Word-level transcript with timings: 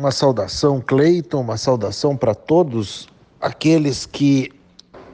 uma 0.00 0.10
saudação, 0.10 0.80
Cleiton, 0.80 1.42
uma 1.42 1.58
saudação 1.58 2.16
para 2.16 2.34
todos 2.34 3.06
aqueles 3.38 4.06
que 4.06 4.50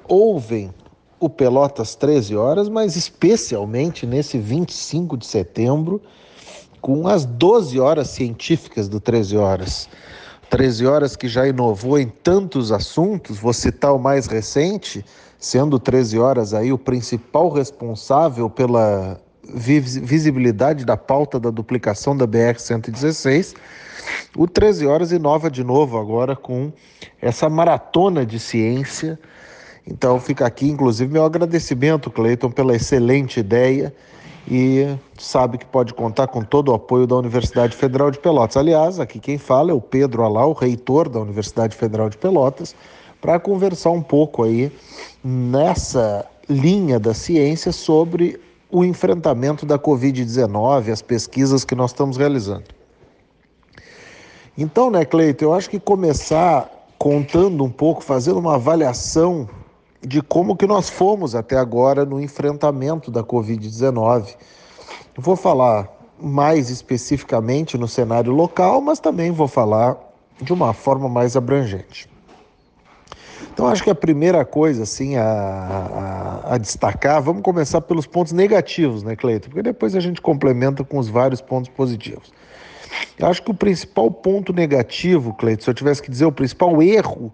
ouvem 0.07 0.73
o 1.19 1.29
Pelotas 1.29 1.97
13 1.97 2.37
horas, 2.37 2.69
mas 2.69 2.95
especialmente 2.95 4.07
nesse 4.07 4.39
25 4.39 5.17
de 5.17 5.27
setembro, 5.27 6.01
com 6.81 7.09
as 7.09 7.25
12 7.25 7.81
horas 7.81 8.11
científicas 8.11 8.89
do 8.89 9.01
13 9.01 9.37
horas. 9.37 9.89
13 10.51 10.87
horas 10.87 11.17
que 11.17 11.27
já 11.27 11.49
inovou 11.49 11.99
em 11.99 12.07
tantos 12.07 12.71
assuntos, 12.71 13.39
vou 13.39 13.53
citar 13.53 13.93
o 13.93 13.99
mais 13.99 14.27
recente, 14.29 15.05
sendo 15.37 15.81
13 15.81 16.17
horas 16.21 16.55
aí 16.55 16.73
o 16.73 16.79
principal 16.79 17.51
responsável 17.51 18.49
pela 18.49 19.21
visibilidade 19.55 20.85
da 20.85 20.97
pauta 20.97 21.39
da 21.39 21.51
duplicação 21.51 22.17
da 22.17 22.27
BR-116. 22.27 23.55
O 24.37 24.47
13 24.47 24.87
Horas 24.87 25.13
inova 25.13 25.51
de 25.51 25.65
novo 25.65 25.99
agora 25.99 26.37
com 26.37 26.73
essa 27.21 27.49
maratona 27.49 28.25
de 28.25 28.39
ciência. 28.39 29.19
Então 29.87 30.19
fica 30.21 30.47
aqui, 30.47 30.69
inclusive, 30.69 31.13
meu 31.13 31.25
agradecimento, 31.25 32.11
Cleiton, 32.11 32.51
pela 32.51 32.75
excelente 32.75 33.41
ideia 33.41 33.95
e 34.49 34.97
sabe 35.19 35.59
que 35.59 35.67
pode 35.67 35.93
contar 35.93 36.29
com 36.29 36.43
todo 36.43 36.71
o 36.71 36.75
apoio 36.75 37.07
da 37.07 37.17
Universidade 37.17 37.77
Federal 37.77 38.11
de 38.11 38.19
Pelotas. 38.19 38.57
Aliás, 38.57 39.01
aqui 39.01 39.19
quem 39.19 39.39
fala 39.39 39.71
é 39.71 39.75
o 39.75 39.81
Pedro 39.81 40.23
Alau, 40.23 40.53
reitor 40.53 41.09
da 41.09 41.21
Universidade 41.21 41.77
Federal 41.77 42.09
de 42.09 42.17
Pelotas, 42.17 42.75
para 43.21 43.41
conversar 43.41 43.91
um 43.91 44.03
pouco 44.03 44.45
aí 44.45 44.71
nessa 45.25 46.25
linha 46.49 47.01
da 47.01 47.13
ciência 47.13 47.73
sobre 47.73 48.39
o 48.71 48.85
enfrentamento 48.85 49.65
da 49.65 49.79
Covid-19, 49.79 50.91
as 50.91 51.03
pesquisas 51.03 51.65
que 51.65 51.75
nós 51.75 51.91
estamos 51.91 52.17
realizando. 52.17 52.65
Então, 54.59 54.91
né, 54.91 55.05
Cleito, 55.05 55.45
eu 55.45 55.55
acho 55.55 55.69
que 55.69 55.79
começar 55.79 56.71
contando 56.99 57.63
um 57.63 57.71
pouco, 57.71 58.03
fazendo 58.03 58.39
uma 58.39 58.55
avaliação 58.55 59.49
de 60.01 60.23
como 60.23 60.57
que 60.57 60.67
nós 60.67 60.89
fomos 60.89 61.35
até 61.35 61.57
agora 61.57 62.05
no 62.05 62.21
enfrentamento 62.21 63.11
da 63.11 63.23
Covid-19. 63.23 64.35
Vou 65.17 65.37
falar 65.37 65.91
mais 66.19 66.71
especificamente 66.71 67.77
no 67.77 67.87
cenário 67.87 68.33
local, 68.33 68.81
mas 68.81 68.99
também 68.99 69.31
vou 69.31 69.49
falar 69.49 69.99
de 70.41 70.53
uma 70.53 70.73
forma 70.73 71.09
mais 71.09 71.37
abrangente. 71.37 72.09
Então, 73.57 73.69
acho 73.69 73.83
que 73.83 73.89
a 73.89 73.95
primeira 73.95 74.45
coisa 74.45 74.83
assim, 74.83 75.17
a, 75.17 75.25
a, 75.25 76.55
a, 76.55 76.59
destacar, 76.59 77.23
vamos 77.23 77.41
começar 77.41 77.81
pelos 77.81 78.07
pontos 78.07 78.35
negativos, 78.35 79.03
né, 79.03 79.17
Cleiton? 79.17 79.49
Porque 79.49 79.63
depois 79.63 79.97
a 79.97 80.01
gente 80.01 80.21
complementa 80.21 80.85
com 80.85 80.99
os 80.99 81.09
vários 81.09 81.41
pontos 81.41 81.71
positivos. 81.71 82.31
Eu 83.19 83.27
acho 83.27 83.43
que 83.43 83.51
o 83.51 83.55
principal 83.55 84.11
ponto 84.11 84.53
negativo, 84.53 85.33
Cleiton, 85.33 85.65
se 85.65 85.71
eu 85.71 85.73
tivesse 85.73 86.03
que 86.03 86.11
dizer 86.11 86.27
o 86.27 86.33
principal 86.33 86.83
erro 86.83 87.33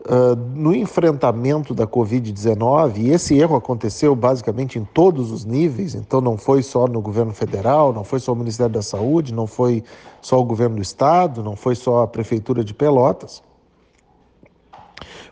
uh, 0.00 0.34
no 0.56 0.74
enfrentamento 0.74 1.72
da 1.72 1.86
Covid-19, 1.86 2.96
e 2.96 3.10
esse 3.10 3.38
erro 3.38 3.54
aconteceu 3.54 4.16
basicamente 4.16 4.76
em 4.76 4.84
todos 4.84 5.30
os 5.30 5.44
níveis, 5.44 5.94
então 5.94 6.20
não 6.20 6.36
foi 6.36 6.64
só 6.64 6.88
no 6.88 7.00
governo 7.00 7.32
federal, 7.32 7.92
não 7.92 8.02
foi 8.02 8.18
só 8.18 8.32
o 8.32 8.36
Ministério 8.36 8.72
da 8.72 8.82
Saúde, 8.82 9.32
não 9.32 9.46
foi 9.46 9.84
só 10.20 10.36
o 10.40 10.44
governo 10.44 10.74
do 10.74 10.82
Estado, 10.82 11.44
não 11.44 11.54
foi 11.54 11.76
só 11.76 12.02
a 12.02 12.08
Prefeitura 12.08 12.64
de 12.64 12.74
Pelotas 12.74 13.46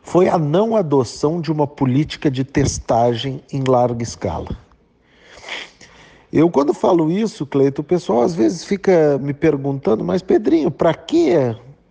foi 0.02 0.28
a 0.28 0.38
não 0.38 0.76
adoção 0.76 1.40
de 1.40 1.50
uma 1.50 1.66
política 1.66 2.30
de 2.30 2.44
testagem 2.44 3.42
em 3.52 3.62
larga 3.66 4.02
escala. 4.02 4.56
Eu, 6.32 6.50
quando 6.50 6.74
falo 6.74 7.10
isso, 7.10 7.46
Cleito, 7.46 7.80
o 7.80 7.84
pessoal 7.84 8.22
às 8.22 8.34
vezes 8.34 8.64
fica 8.64 9.18
me 9.18 9.32
perguntando, 9.32 10.04
mas 10.04 10.22
Pedrinho, 10.22 10.70
para 10.70 10.92
que 10.92 11.32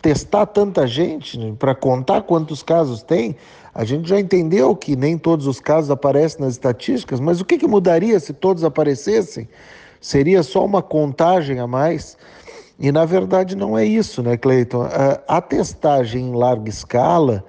testar 0.01 0.45
tanta 0.45 0.85
gente? 0.85 1.39
Né? 1.39 1.55
Para 1.57 1.73
contar 1.73 2.21
quantos 2.21 2.61
casos 2.61 3.01
tem? 3.01 3.35
A 3.73 3.83
gente 3.83 4.07
já 4.07 4.19
entendeu 4.19 4.75
que 4.75 4.95
nem 4.95 5.17
todos 5.17 5.47
os 5.47 5.59
casos 5.59 5.89
aparecem 5.89 6.41
nas 6.41 6.53
estatísticas, 6.53 7.19
mas 7.19 7.41
o 7.41 7.45
que, 7.45 7.57
que 7.57 7.67
mudaria 7.67 8.19
se 8.19 8.31
todos 8.31 8.63
aparecessem? 8.63 9.49
Seria 9.99 10.43
só 10.43 10.63
uma 10.63 10.81
contagem 10.81 11.59
a 11.59 11.65
mais? 11.65 12.15
E 12.79 12.91
na 12.91 13.03
verdade 13.03 13.55
não 13.55 13.77
é 13.77 13.83
isso, 13.83 14.21
né, 14.21 14.37
Cleiton? 14.37 14.87
A 15.27 15.41
testagem 15.41 16.29
em 16.29 16.35
larga 16.35 16.69
escala 16.69 17.43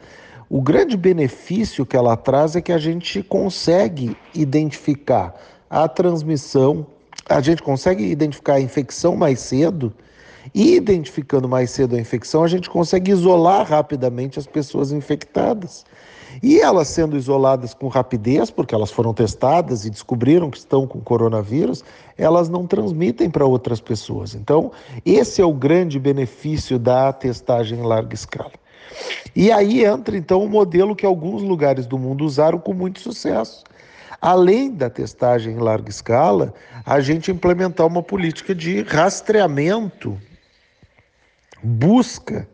o 0.48 0.60
grande 0.60 0.96
benefício 0.96 1.84
que 1.84 1.96
ela 1.96 2.16
traz 2.16 2.56
é 2.56 2.60
que 2.60 2.72
a 2.72 2.78
gente 2.78 3.22
consegue 3.22 4.16
identificar 4.34 5.34
a 5.68 5.88
transmissão, 5.88 6.86
a 7.28 7.40
gente 7.40 7.62
consegue 7.62 8.04
identificar 8.04 8.54
a 8.54 8.60
infecção 8.60 9.16
mais 9.16 9.40
cedo, 9.40 9.92
e 10.54 10.76
identificando 10.76 11.48
mais 11.48 11.70
cedo 11.70 11.96
a 11.96 12.00
infecção, 12.00 12.44
a 12.44 12.48
gente 12.48 12.70
consegue 12.70 13.10
isolar 13.10 13.66
rapidamente 13.66 14.38
as 14.38 14.46
pessoas 14.46 14.92
infectadas. 14.92 15.84
E 16.42 16.60
elas 16.60 16.88
sendo 16.88 17.16
isoladas 17.16 17.72
com 17.72 17.88
rapidez, 17.88 18.50
porque 18.50 18.74
elas 18.74 18.90
foram 18.90 19.14
testadas 19.14 19.86
e 19.86 19.90
descobriram 19.90 20.50
que 20.50 20.58
estão 20.58 20.86
com 20.86 21.00
coronavírus, 21.00 21.82
elas 22.16 22.48
não 22.48 22.66
transmitem 22.66 23.30
para 23.30 23.46
outras 23.46 23.80
pessoas. 23.80 24.34
Então, 24.34 24.70
esse 25.04 25.40
é 25.40 25.44
o 25.44 25.54
grande 25.54 25.98
benefício 25.98 26.78
da 26.78 27.12
testagem 27.12 27.78
em 27.78 27.82
larga 27.82 28.14
escala. 28.14 28.52
E 29.34 29.52
aí 29.52 29.84
entra 29.84 30.16
então 30.16 30.42
o 30.42 30.48
modelo 30.48 30.96
que 30.96 31.04
alguns 31.04 31.42
lugares 31.42 31.86
do 31.86 31.98
mundo 31.98 32.24
usaram 32.24 32.58
com 32.58 32.72
muito 32.72 33.00
sucesso. 33.00 33.64
Além 34.20 34.72
da 34.72 34.88
testagem 34.88 35.54
em 35.54 35.58
larga 35.58 35.90
escala, 35.90 36.54
a 36.84 37.00
gente 37.00 37.30
implementar 37.30 37.86
uma 37.86 38.02
política 38.02 38.54
de 38.54 38.82
rastreamento, 38.82 40.18
busca 41.62 42.48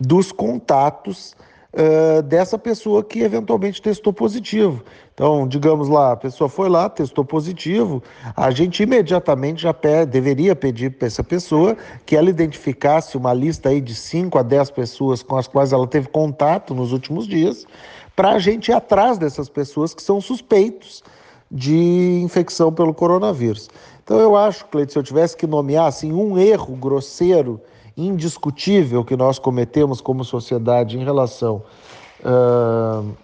dos 0.00 0.32
contatos 0.32 1.36
uh, 1.78 2.22
dessa 2.22 2.58
pessoa 2.58 3.04
que 3.04 3.20
eventualmente 3.20 3.80
testou 3.80 4.12
positivo. 4.12 4.82
Então, 5.14 5.46
digamos 5.46 5.88
lá, 5.88 6.12
a 6.12 6.16
pessoa 6.16 6.48
foi 6.48 6.68
lá, 6.68 6.88
testou 6.88 7.24
positivo, 7.24 8.02
a 8.36 8.50
gente 8.50 8.82
imediatamente 8.82 9.62
já 9.62 9.72
pede, 9.74 10.12
deveria 10.12 10.54
pedir 10.54 10.90
para 10.90 11.06
essa 11.06 11.24
pessoa 11.24 11.76
que 12.04 12.16
ela 12.16 12.30
identificasse 12.30 13.16
uma 13.16 13.32
lista 13.32 13.68
aí 13.68 13.80
de 13.80 13.94
5 13.94 14.38
a 14.38 14.42
10 14.42 14.70
pessoas 14.70 15.22
com 15.22 15.36
as 15.36 15.48
quais 15.48 15.72
ela 15.72 15.86
teve 15.86 16.08
contato 16.08 16.74
nos 16.74 16.92
últimos 16.92 17.26
dias, 17.26 17.66
para 18.14 18.30
a 18.32 18.38
gente 18.38 18.68
ir 18.68 18.74
atrás 18.74 19.18
dessas 19.18 19.48
pessoas 19.48 19.94
que 19.94 20.02
são 20.02 20.20
suspeitos 20.20 21.02
de 21.50 22.20
infecção 22.22 22.72
pelo 22.72 22.92
coronavírus. 22.92 23.68
Então, 24.04 24.18
eu 24.18 24.36
acho, 24.36 24.66
Cleiton, 24.66 24.92
se 24.92 24.98
eu 24.98 25.02
tivesse 25.02 25.36
que 25.36 25.46
nomear 25.46 25.86
assim, 25.86 26.12
um 26.12 26.38
erro 26.38 26.76
grosseiro, 26.76 27.60
indiscutível 27.98 29.04
que 29.04 29.16
nós 29.16 29.38
cometemos 29.38 30.00
como 30.00 30.24
sociedade 30.24 30.96
em 30.96 31.04
relação. 31.04 31.62
Uh, 32.20 33.14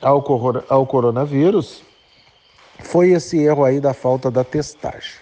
ao, 0.00 0.24
ao 0.68 0.86
coronavírus 0.86 1.82
foi 2.78 3.10
esse 3.10 3.38
erro 3.38 3.64
aí 3.64 3.80
da 3.80 3.92
falta 3.92 4.30
da 4.30 4.44
testagem. 4.44 5.14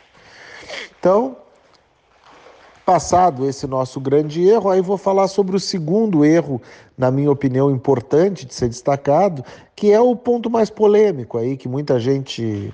Então, 0.98 1.36
passado 2.84 3.48
esse 3.48 3.66
nosso 3.66 4.00
grande 4.00 4.46
erro, 4.48 4.70
aí 4.70 4.80
vou 4.80 4.96
falar 4.96 5.28
sobre 5.28 5.56
o 5.56 5.60
segundo 5.60 6.24
erro, 6.24 6.60
na 6.96 7.10
minha 7.10 7.30
opinião, 7.30 7.70
importante 7.70 8.46
de 8.46 8.54
ser 8.54 8.68
destacado, 8.68 9.44
que 9.74 9.92
é 9.92 10.00
o 10.00 10.14
ponto 10.14 10.48
mais 10.48 10.70
polêmico 10.70 11.38
aí, 11.38 11.56
que 11.56 11.68
muita 11.68 11.98
gente 11.98 12.72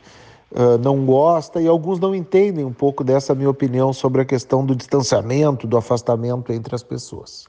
uh, 0.54 0.78
não 0.78 1.04
gosta 1.04 1.60
e 1.60 1.68
alguns 1.68 1.98
não 2.00 2.14
entendem 2.14 2.64
um 2.64 2.72
pouco 2.72 3.04
dessa 3.04 3.34
minha 3.34 3.50
opinião 3.50 3.92
sobre 3.92 4.22
a 4.22 4.24
questão 4.24 4.64
do 4.64 4.74
distanciamento, 4.74 5.66
do 5.66 5.76
afastamento 5.76 6.52
entre 6.52 6.74
as 6.74 6.82
pessoas. 6.82 7.46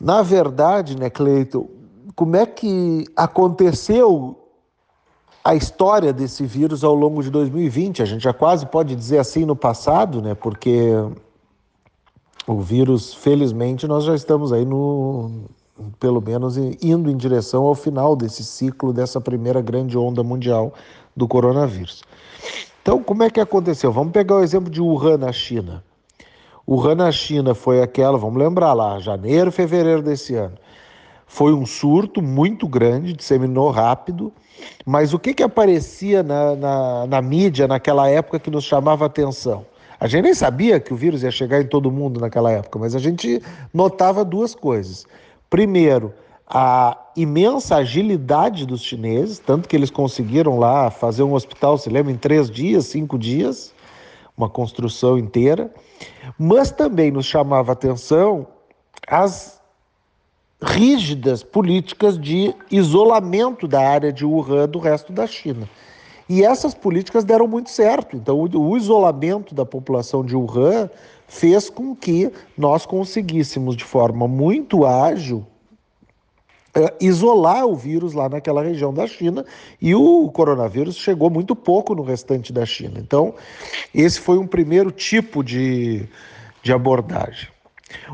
Na 0.00 0.22
verdade, 0.22 0.96
né, 0.96 1.10
Cleiton, 1.10 1.68
como 2.14 2.36
é 2.36 2.46
que 2.46 3.04
aconteceu 3.16 4.36
a 5.48 5.54
história 5.54 6.12
desse 6.12 6.44
vírus 6.44 6.84
ao 6.84 6.94
longo 6.94 7.22
de 7.22 7.30
2020. 7.30 8.02
A 8.02 8.04
gente 8.04 8.22
já 8.22 8.34
quase 8.34 8.66
pode 8.66 8.94
dizer 8.94 9.18
assim 9.18 9.46
no 9.46 9.56
passado, 9.56 10.20
né? 10.20 10.34
Porque 10.34 10.92
o 12.46 12.60
vírus, 12.60 13.14
felizmente, 13.14 13.86
nós 13.86 14.04
já 14.04 14.14
estamos 14.14 14.52
aí 14.52 14.66
no, 14.66 15.44
pelo 15.98 16.20
menos 16.20 16.56
indo 16.56 17.10
em 17.10 17.16
direção 17.16 17.64
ao 17.64 17.74
final 17.74 18.16
desse 18.16 18.44
ciclo 18.44 18.92
dessa 18.92 19.20
primeira 19.20 19.60
grande 19.60 19.96
onda 19.96 20.22
mundial 20.22 20.74
do 21.16 21.26
coronavírus. 21.26 22.02
Então, 22.82 23.02
como 23.02 23.22
é 23.22 23.30
que 23.30 23.40
aconteceu? 23.40 23.92
Vamos 23.92 24.12
pegar 24.12 24.36
o 24.36 24.42
exemplo 24.42 24.70
de 24.70 24.80
Wuhan 24.80 25.18
na 25.18 25.32
China. 25.32 25.84
Wuhan 26.66 26.94
na 26.94 27.12
China 27.12 27.54
foi 27.54 27.82
aquela, 27.82 28.18
vamos 28.18 28.38
lembrar 28.38 28.72
lá, 28.72 28.98
janeiro, 28.98 29.50
fevereiro 29.50 30.02
desse 30.02 30.34
ano. 30.34 30.54
Foi 31.26 31.52
um 31.52 31.66
surto 31.66 32.22
muito 32.22 32.66
grande, 32.66 33.12
disseminou 33.12 33.70
rápido, 33.70 34.32
mas 34.84 35.12
o 35.12 35.18
que, 35.18 35.34
que 35.34 35.42
aparecia 35.42 36.22
na, 36.22 36.56
na, 36.56 37.06
na 37.06 37.22
mídia 37.22 37.68
naquela 37.68 38.08
época 38.08 38.38
que 38.38 38.50
nos 38.50 38.64
chamava 38.64 39.04
atenção? 39.04 39.66
A 40.00 40.06
gente 40.06 40.24
nem 40.24 40.34
sabia 40.34 40.78
que 40.78 40.92
o 40.94 40.96
vírus 40.96 41.22
ia 41.22 41.30
chegar 41.30 41.60
em 41.60 41.66
todo 41.66 41.90
mundo 41.90 42.20
naquela 42.20 42.50
época, 42.50 42.78
mas 42.78 42.94
a 42.94 42.98
gente 42.98 43.42
notava 43.74 44.24
duas 44.24 44.54
coisas. 44.54 45.06
Primeiro, 45.50 46.12
a 46.46 46.96
imensa 47.16 47.76
agilidade 47.76 48.66
dos 48.66 48.82
chineses, 48.82 49.38
tanto 49.38 49.68
que 49.68 49.76
eles 49.76 49.90
conseguiram 49.90 50.58
lá 50.58 50.90
fazer 50.90 51.22
um 51.22 51.34
hospital, 51.34 51.76
se 51.76 51.90
lembra, 51.90 52.12
em 52.12 52.16
três 52.16 52.50
dias, 52.50 52.86
cinco 52.86 53.18
dias. 53.18 53.74
uma 54.36 54.48
construção 54.48 55.18
inteira, 55.18 55.68
mas 56.38 56.70
também 56.70 57.10
nos 57.10 57.26
chamava 57.26 57.72
atenção 57.72 58.46
as 59.06 59.60
rígidas 60.62 61.42
políticas 61.42 62.18
de 62.18 62.54
isolamento 62.70 63.66
da 63.66 63.80
área 63.80 64.12
de 64.12 64.24
Wuhan 64.24 64.68
do 64.68 64.78
resto 64.78 65.12
da 65.12 65.26
China. 65.26 65.68
E 66.28 66.44
essas 66.44 66.74
políticas 66.74 67.24
deram 67.24 67.48
muito 67.48 67.70
certo. 67.70 68.16
Então, 68.16 68.38
o, 68.40 68.76
isolamento 68.76 69.54
da 69.54 69.64
população 69.64 70.24
de 70.24 70.36
Wuhan 70.36 70.90
fez 71.28 71.68
com 71.68 71.94
que 71.94 72.32
nós 72.56 72.86
conseguíssemos, 72.86 73.76
de 73.76 73.84
forma 73.84 74.26
muito 74.26 74.84
ágil, 74.84 75.46
uh, 76.76 76.90
isolar 77.00 77.66
o 77.66 77.76
vírus 77.76 78.14
lá 78.14 78.28
naquela 78.28 78.62
região 78.62 78.92
da 78.92 79.06
China 79.06 79.44
e 79.80 79.94
o 79.94 80.28
coronavírus 80.30 80.96
chegou 80.96 81.30
muito 81.30 81.54
pouco 81.54 81.94
no 81.94 82.02
restante 82.02 82.52
da 82.52 82.64
China. 82.64 82.98
Então, 82.98 83.34
esse 83.94 84.18
foi 84.18 84.38
um 84.38 84.46
primeiro 84.46 84.90
tipo 84.90 85.44
de, 85.44 86.08
de 86.62 86.72
abordagem. 86.72 87.48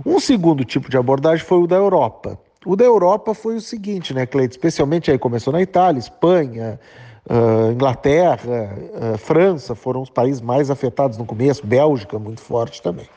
Um 0.05 0.19
segundo 0.21 0.65
tipo 0.65 0.91
de 0.91 0.97
abordagem 0.97 1.45
foi 1.45 1.59
o 1.59 1.67
da 1.67 1.77
Europa. 1.77 2.39
O 2.67 2.77
da 2.77 2.85
Europa 2.85 3.35
foi 3.35 3.57
o 3.57 3.61
seguinte, 3.61 4.15
né, 4.15 4.27
Cleide? 4.27 4.55
Especialmente 4.55 5.11
aí 5.11 5.19
começou 5.19 5.53
na 5.53 5.61
Itália, 5.61 5.99
Espanha, 5.99 6.81
uh, 7.29 7.73
Inglaterra, 7.73 8.77
uh, 9.15 9.19
França 9.19 9.75
foram 9.75 10.03
os 10.03 10.11
países 10.11 10.41
mais 10.41 10.71
afetados 10.71 11.19
no 11.19 11.25
começo, 11.25 11.67
Bélgica 11.67 12.19
muito 12.19 12.41
forte 12.41 12.83
também. 12.83 13.09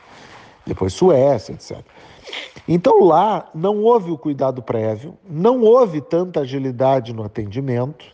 Depois 0.66 0.92
Suécia, 0.92 1.52
etc. 1.52 1.78
Então 2.66 3.02
lá 3.02 3.48
não 3.54 3.82
houve 3.82 4.10
o 4.10 4.18
cuidado 4.18 4.62
prévio, 4.62 5.16
não 5.28 5.62
houve 5.62 6.00
tanta 6.00 6.40
agilidade 6.40 7.12
no 7.12 7.22
atendimento. 7.22 8.04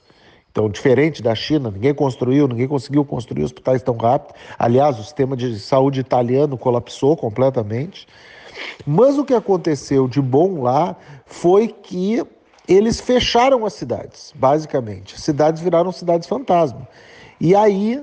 Então, 0.52 0.70
diferente 0.70 1.20
da 1.20 1.34
China, 1.34 1.68
ninguém 1.68 1.92
construiu, 1.92 2.46
ninguém 2.46 2.68
conseguiu 2.68 3.04
construir 3.04 3.42
hospitais 3.42 3.82
tão 3.82 3.96
rápido. 3.96 4.36
Aliás, 4.56 4.96
o 5.00 5.02
sistema 5.02 5.36
de 5.36 5.58
saúde 5.58 5.98
italiano 5.98 6.56
colapsou 6.56 7.16
completamente. 7.16 8.06
Mas 8.86 9.18
o 9.18 9.24
que 9.24 9.34
aconteceu 9.34 10.06
de 10.06 10.22
bom 10.22 10.62
lá 10.62 10.96
foi 11.26 11.66
que 11.66 12.24
eles 12.68 13.00
fecharam 13.00 13.64
as 13.66 13.74
cidades, 13.74 14.32
basicamente. 14.34 15.14
As 15.14 15.22
cidades 15.22 15.60
viraram 15.60 15.92
cidades 15.92 16.28
fantasma. 16.28 16.88
E 17.40 17.54
aí 17.54 18.02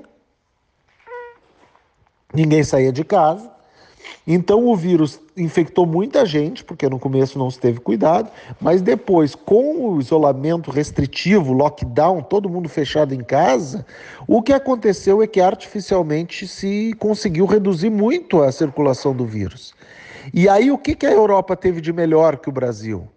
ninguém 2.33 2.63
saía 2.63 2.91
de 2.91 3.03
casa, 3.03 3.51
então 4.25 4.67
o 4.67 4.75
vírus 4.75 5.19
infectou 5.35 5.85
muita 5.85 6.25
gente, 6.25 6.63
porque 6.63 6.87
no 6.87 6.99
começo 6.99 7.39
não 7.39 7.49
se 7.49 7.59
teve 7.59 7.79
cuidado, 7.79 8.29
mas 8.59 8.81
depois, 8.81 9.35
com 9.35 9.89
o 9.89 9.99
isolamento 9.99 10.69
restritivo, 10.69 11.53
lockdown, 11.53 12.21
todo 12.21 12.49
mundo 12.49 12.69
fechado 12.69 13.13
em 13.13 13.23
casa, 13.23 13.85
o 14.27 14.41
que 14.41 14.53
aconteceu 14.53 15.21
é 15.21 15.27
que 15.27 15.41
artificialmente 15.41 16.47
se 16.47 16.93
conseguiu 16.99 17.45
reduzir 17.45 17.89
muito 17.89 18.41
a 18.41 18.51
circulação 18.51 19.15
do 19.15 19.25
vírus. 19.25 19.73
E 20.33 20.47
aí 20.47 20.71
o 20.71 20.77
que, 20.77 20.95
que 20.95 21.05
a 21.05 21.11
Europa 21.11 21.55
teve 21.55 21.81
de 21.81 21.91
melhor 21.91 22.37
que 22.37 22.49
o 22.49 22.51
Brasil? 22.51 23.07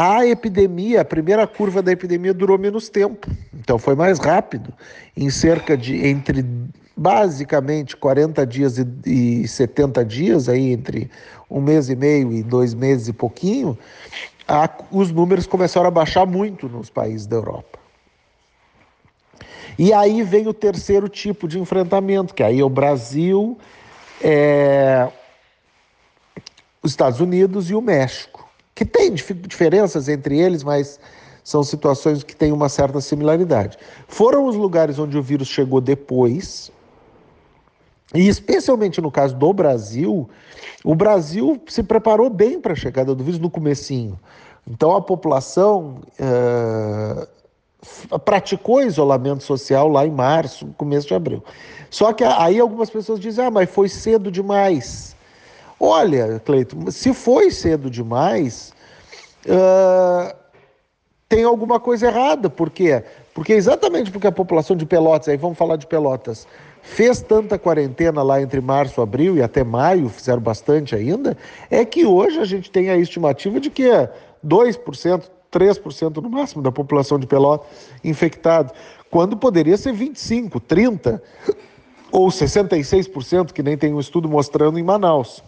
A 0.00 0.24
epidemia, 0.24 1.00
a 1.00 1.04
primeira 1.04 1.44
curva 1.44 1.82
da 1.82 1.90
epidemia 1.90 2.32
durou 2.32 2.56
menos 2.56 2.88
tempo, 2.88 3.28
então 3.52 3.80
foi 3.80 3.96
mais 3.96 4.20
rápido, 4.20 4.72
em 5.16 5.28
cerca 5.28 5.76
de 5.76 6.06
entre 6.06 6.46
basicamente 6.96 7.96
40 7.96 8.46
dias 8.46 8.78
e, 8.78 8.86
e 9.04 9.48
70 9.48 10.04
dias, 10.04 10.48
aí 10.48 10.70
entre 10.70 11.10
um 11.50 11.60
mês 11.60 11.88
e 11.88 11.96
meio 11.96 12.32
e 12.32 12.44
dois 12.44 12.74
meses 12.74 13.08
e 13.08 13.12
pouquinho, 13.12 13.76
a, 14.46 14.70
os 14.92 15.10
números 15.10 15.48
começaram 15.48 15.88
a 15.88 15.90
baixar 15.90 16.24
muito 16.24 16.68
nos 16.68 16.88
países 16.88 17.26
da 17.26 17.34
Europa. 17.34 17.80
E 19.76 19.92
aí 19.92 20.22
vem 20.22 20.46
o 20.46 20.54
terceiro 20.54 21.08
tipo 21.08 21.48
de 21.48 21.58
enfrentamento, 21.58 22.34
que 22.34 22.44
aí 22.44 22.60
é 22.60 22.64
o 22.64 22.70
Brasil, 22.70 23.58
é, 24.22 25.10
os 26.80 26.92
Estados 26.92 27.18
Unidos 27.18 27.68
e 27.68 27.74
o 27.74 27.80
México, 27.80 28.47
que 28.78 28.84
tem 28.84 29.12
diferenças 29.12 30.08
entre 30.08 30.38
eles, 30.38 30.62
mas 30.62 31.00
são 31.42 31.64
situações 31.64 32.22
que 32.22 32.36
têm 32.36 32.52
uma 32.52 32.68
certa 32.68 33.00
similaridade. 33.00 33.76
Foram 34.06 34.46
os 34.46 34.54
lugares 34.54 35.00
onde 35.00 35.18
o 35.18 35.22
vírus 35.22 35.48
chegou 35.48 35.80
depois, 35.80 36.70
e 38.14 38.28
especialmente 38.28 39.00
no 39.00 39.10
caso 39.10 39.34
do 39.34 39.52
Brasil, 39.52 40.30
o 40.84 40.94
Brasil 40.94 41.60
se 41.66 41.82
preparou 41.82 42.30
bem 42.30 42.60
para 42.60 42.72
a 42.72 42.76
chegada 42.76 43.16
do 43.16 43.24
vírus 43.24 43.40
no 43.40 43.50
comecinho. 43.50 44.16
Então 44.64 44.94
a 44.94 45.02
população 45.02 45.96
uh, 46.20 48.18
praticou 48.20 48.80
isolamento 48.80 49.42
social 49.42 49.88
lá 49.88 50.06
em 50.06 50.12
março, 50.12 50.68
começo 50.76 51.08
de 51.08 51.14
abril. 51.14 51.42
Só 51.90 52.12
que 52.12 52.22
aí 52.22 52.60
algumas 52.60 52.90
pessoas 52.90 53.18
dizem, 53.18 53.44
ah, 53.44 53.50
mas 53.50 53.68
foi 53.68 53.88
cedo 53.88 54.30
demais. 54.30 55.16
Olha, 55.80 56.40
Cleito, 56.44 56.90
se 56.90 57.14
foi 57.14 57.50
cedo 57.50 57.88
demais, 57.88 58.72
uh, 59.46 60.34
tem 61.28 61.44
alguma 61.44 61.78
coisa 61.78 62.08
errada. 62.08 62.50
Por 62.50 62.70
quê? 62.70 63.04
Porque 63.32 63.52
exatamente 63.52 64.10
porque 64.10 64.26
a 64.26 64.32
população 64.32 64.74
de 64.74 64.84
Pelotas, 64.84 65.28
aí 65.28 65.36
vamos 65.36 65.56
falar 65.56 65.76
de 65.76 65.86
Pelotas, 65.86 66.48
fez 66.82 67.20
tanta 67.20 67.58
quarentena 67.58 68.22
lá 68.22 68.40
entre 68.40 68.60
março, 68.60 69.00
abril 69.00 69.36
e 69.36 69.42
até 69.42 69.62
maio, 69.62 70.08
fizeram 70.08 70.40
bastante 70.40 70.96
ainda, 70.96 71.36
é 71.70 71.84
que 71.84 72.04
hoje 72.04 72.40
a 72.40 72.44
gente 72.44 72.70
tem 72.70 72.90
a 72.90 72.96
estimativa 72.96 73.60
de 73.60 73.70
que 73.70 73.88
é 73.88 74.10
2%, 74.44 75.22
3% 75.52 76.16
no 76.22 76.30
máximo 76.30 76.62
da 76.62 76.72
população 76.72 77.18
de 77.18 77.26
Pelotas 77.26 77.68
infectado, 78.02 78.72
quando 79.10 79.36
poderia 79.36 79.76
ser 79.76 79.94
25%, 79.94 80.60
30% 80.60 81.20
ou 82.10 82.28
66%, 82.28 83.52
que 83.52 83.62
nem 83.62 83.76
tem 83.76 83.92
um 83.92 84.00
estudo 84.00 84.28
mostrando 84.28 84.78
em 84.78 84.82
Manaus. 84.82 85.42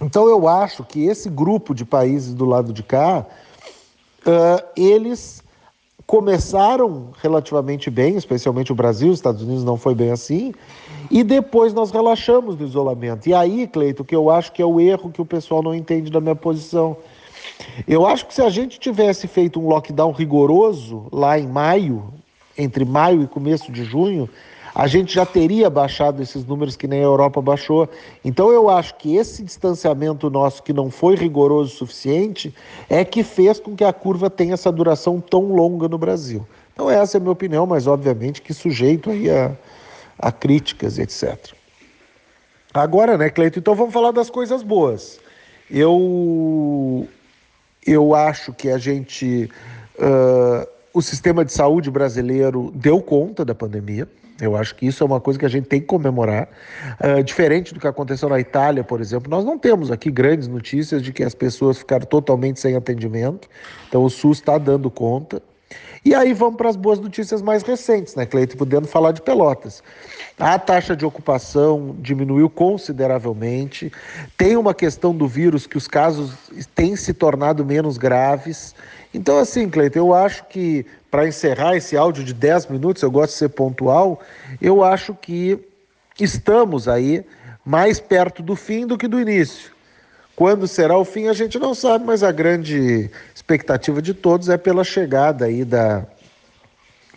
Então 0.00 0.28
eu 0.28 0.48
acho 0.48 0.82
que 0.84 1.04
esse 1.04 1.28
grupo 1.28 1.74
de 1.74 1.84
países 1.84 2.32
do 2.32 2.44
lado 2.44 2.72
de 2.72 2.82
cá, 2.82 3.26
uh, 4.26 4.64
eles 4.74 5.42
começaram 6.06 7.10
relativamente 7.22 7.88
bem, 7.88 8.16
especialmente 8.16 8.72
o 8.72 8.74
Brasil, 8.74 9.10
os 9.10 9.18
Estados 9.18 9.42
Unidos 9.42 9.62
não 9.62 9.76
foi 9.76 9.94
bem 9.94 10.10
assim, 10.10 10.52
e 11.08 11.22
depois 11.22 11.72
nós 11.72 11.92
relaxamos 11.92 12.56
do 12.56 12.64
isolamento. 12.64 13.28
E 13.28 13.34
aí, 13.34 13.68
Cleito, 13.68 14.04
que 14.04 14.16
eu 14.16 14.28
acho 14.28 14.50
que 14.50 14.60
é 14.60 14.66
o 14.66 14.80
erro 14.80 15.12
que 15.12 15.22
o 15.22 15.24
pessoal 15.24 15.62
não 15.62 15.72
entende 15.72 16.10
da 16.10 16.20
minha 16.20 16.34
posição. 16.34 16.96
Eu 17.86 18.04
acho 18.06 18.26
que 18.26 18.34
se 18.34 18.42
a 18.42 18.50
gente 18.50 18.80
tivesse 18.80 19.28
feito 19.28 19.60
um 19.60 19.68
lockdown 19.68 20.10
rigoroso 20.10 21.06
lá 21.12 21.38
em 21.38 21.46
maio, 21.46 22.12
entre 22.58 22.84
maio 22.84 23.22
e 23.22 23.28
começo 23.28 23.70
de 23.70 23.84
junho, 23.84 24.28
a 24.80 24.86
gente 24.86 25.12
já 25.12 25.26
teria 25.26 25.68
baixado 25.68 26.22
esses 26.22 26.42
números 26.42 26.74
que 26.74 26.88
nem 26.88 27.00
a 27.00 27.02
Europa 27.02 27.42
baixou. 27.42 27.86
Então 28.24 28.50
eu 28.50 28.70
acho 28.70 28.94
que 28.94 29.14
esse 29.14 29.42
distanciamento 29.42 30.30
nosso, 30.30 30.62
que 30.62 30.72
não 30.72 30.90
foi 30.90 31.16
rigoroso 31.16 31.74
o 31.74 31.76
suficiente, 31.76 32.54
é 32.88 33.04
que 33.04 33.22
fez 33.22 33.60
com 33.60 33.76
que 33.76 33.84
a 33.84 33.92
curva 33.92 34.30
tenha 34.30 34.54
essa 34.54 34.72
duração 34.72 35.20
tão 35.20 35.52
longa 35.52 35.86
no 35.86 35.98
Brasil. 35.98 36.48
Então 36.72 36.90
essa 36.90 37.14
é 37.14 37.18
a 37.18 37.20
minha 37.20 37.30
opinião, 37.30 37.66
mas 37.66 37.86
obviamente 37.86 38.40
que 38.40 38.54
sujeito 38.54 39.10
aí 39.10 39.28
a, 39.28 39.54
a 40.18 40.32
críticas, 40.32 40.98
etc. 40.98 41.52
Agora, 42.72 43.18
né, 43.18 43.28
Cleito? 43.28 43.58
Então 43.58 43.74
vamos 43.74 43.92
falar 43.92 44.12
das 44.12 44.30
coisas 44.30 44.62
boas. 44.62 45.20
Eu, 45.70 47.06
eu 47.86 48.14
acho 48.14 48.54
que 48.54 48.70
a 48.70 48.78
gente. 48.78 49.50
Uh, 49.98 50.79
o 50.92 51.00
sistema 51.00 51.44
de 51.44 51.52
saúde 51.52 51.90
brasileiro 51.90 52.72
deu 52.74 53.00
conta 53.00 53.44
da 53.44 53.54
pandemia. 53.54 54.08
Eu 54.40 54.56
acho 54.56 54.74
que 54.74 54.86
isso 54.86 55.02
é 55.04 55.06
uma 55.06 55.20
coisa 55.20 55.38
que 55.38 55.44
a 55.44 55.48
gente 55.48 55.66
tem 55.66 55.80
que 55.80 55.86
comemorar. 55.86 56.48
Uh, 56.98 57.22
diferente 57.22 57.74
do 57.74 57.80
que 57.80 57.86
aconteceu 57.86 58.28
na 58.28 58.40
Itália, 58.40 58.82
por 58.82 59.00
exemplo, 59.00 59.30
nós 59.30 59.44
não 59.44 59.58
temos 59.58 59.90
aqui 59.90 60.10
grandes 60.10 60.48
notícias 60.48 61.02
de 61.02 61.12
que 61.12 61.22
as 61.22 61.34
pessoas 61.34 61.78
ficaram 61.78 62.06
totalmente 62.06 62.58
sem 62.58 62.74
atendimento. 62.74 63.48
Então 63.88 64.02
o 64.02 64.08
SUS 64.08 64.38
está 64.38 64.56
dando 64.56 64.90
conta. 64.90 65.42
E 66.04 66.14
aí 66.14 66.32
vamos 66.32 66.56
para 66.56 66.68
as 66.68 66.76
boas 66.76 66.98
notícias 66.98 67.42
mais 67.42 67.62
recentes, 67.62 68.14
né, 68.14 68.24
Cleito? 68.24 68.56
Podendo 68.56 68.88
falar 68.88 69.12
de 69.12 69.20
Pelotas. 69.20 69.82
A 70.38 70.58
taxa 70.58 70.96
de 70.96 71.04
ocupação 71.04 71.94
diminuiu 71.98 72.48
consideravelmente. 72.48 73.92
Tem 74.38 74.56
uma 74.56 74.72
questão 74.72 75.14
do 75.14 75.28
vírus 75.28 75.66
que 75.66 75.76
os 75.76 75.86
casos 75.86 76.32
têm 76.74 76.96
se 76.96 77.12
tornado 77.12 77.64
menos 77.64 77.98
graves. 77.98 78.74
Então, 79.12 79.38
assim, 79.38 79.68
Cleiton, 79.68 79.98
eu 79.98 80.14
acho 80.14 80.44
que, 80.46 80.86
para 81.10 81.28
encerrar 81.28 81.76
esse 81.76 81.96
áudio 81.96 82.24
de 82.24 82.32
10 82.32 82.68
minutos, 82.68 83.02
eu 83.02 83.10
gosto 83.10 83.32
de 83.32 83.38
ser 83.38 83.50
pontual, 83.50 84.20
eu 84.62 84.82
acho 84.82 85.14
que 85.14 85.58
estamos 86.18 86.88
aí 86.88 87.24
mais 87.64 88.00
perto 88.00 88.42
do 88.42 88.56
fim 88.56 88.86
do 88.86 88.96
que 88.96 89.06
do 89.06 89.20
início. 89.20 89.72
Quando 90.40 90.66
será 90.66 90.96
o 90.96 91.04
fim, 91.04 91.28
a 91.28 91.34
gente 91.34 91.58
não 91.58 91.74
sabe, 91.74 92.06
mas 92.06 92.22
a 92.22 92.32
grande 92.32 93.10
expectativa 93.34 94.00
de 94.00 94.14
todos 94.14 94.48
é 94.48 94.56
pela 94.56 94.82
chegada 94.82 95.44
aí 95.44 95.66
da, 95.66 96.06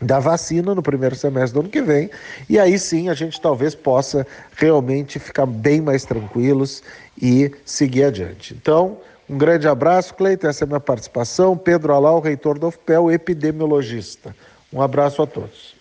da 0.02 0.20
vacina 0.20 0.76
no 0.76 0.84
primeiro 0.84 1.16
semestre 1.16 1.54
do 1.54 1.62
ano 1.62 1.70
que 1.70 1.82
vem. 1.82 2.10
E 2.50 2.60
aí 2.60 2.78
sim 2.78 3.08
a 3.08 3.14
gente 3.14 3.40
talvez 3.40 3.74
possa 3.74 4.28
realmente 4.58 5.20
ficar 5.20 5.46
bem 5.46 5.80
mais 5.80 6.04
tranquilos 6.04 6.84
e 7.18 7.50
seguir 7.64 8.04
adiante. 8.04 8.54
Então, 8.62 8.98
um 9.30 9.38
grande 9.38 9.70
abraço, 9.70 10.16
Cleiton. 10.16 10.50
Essa 10.50 10.66
é 10.66 10.66
a 10.66 10.68
minha 10.68 10.80
participação. 10.82 11.56
Pedro 11.56 11.94
Alau, 11.94 12.20
reitor 12.20 12.60
do 12.60 12.68
UFPEL, 12.68 13.10
epidemiologista. 13.10 14.36
Um 14.74 14.82
abraço 14.82 15.22
a 15.22 15.26
todos. 15.26 15.73